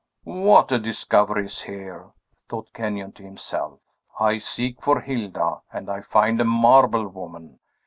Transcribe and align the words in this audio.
"What 0.23 0.71
a 0.71 0.79
discovery 0.79 1.45
is 1.45 1.61
here!" 1.61 2.09
thought 2.49 2.73
Kenyon 2.73 3.11
to 3.11 3.23
himself. 3.23 3.81
"I 4.19 4.39
seek 4.39 4.81
for 4.81 4.99
Hilda, 5.01 5.59
and 5.71 5.91
find 6.07 6.41
a 6.41 6.43
marble 6.43 7.07
woman! 7.07 7.59